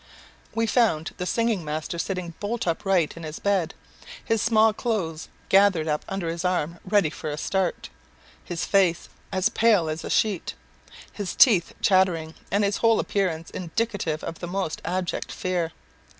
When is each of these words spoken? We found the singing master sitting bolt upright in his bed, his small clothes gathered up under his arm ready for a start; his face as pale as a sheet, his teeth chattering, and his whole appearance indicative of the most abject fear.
We 0.55 0.65
found 0.65 1.13
the 1.17 1.27
singing 1.27 1.63
master 1.63 1.99
sitting 1.99 2.33
bolt 2.39 2.65
upright 2.65 3.15
in 3.15 3.21
his 3.21 3.37
bed, 3.37 3.75
his 4.25 4.41
small 4.41 4.73
clothes 4.73 5.27
gathered 5.47 5.87
up 5.87 6.03
under 6.09 6.27
his 6.27 6.43
arm 6.43 6.79
ready 6.83 7.11
for 7.11 7.29
a 7.29 7.37
start; 7.37 7.91
his 8.43 8.65
face 8.65 9.09
as 9.31 9.49
pale 9.49 9.87
as 9.89 10.03
a 10.03 10.09
sheet, 10.09 10.55
his 11.13 11.35
teeth 11.35 11.75
chattering, 11.83 12.33
and 12.49 12.63
his 12.63 12.77
whole 12.77 12.99
appearance 12.99 13.51
indicative 13.51 14.23
of 14.23 14.39
the 14.39 14.47
most 14.47 14.81
abject 14.83 15.31
fear. 15.31 15.71